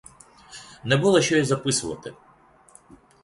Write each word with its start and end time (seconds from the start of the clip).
Не 0.83 0.95
було 0.97 1.21
що 1.21 1.37
й 1.37 1.43
записувати. 1.43 2.13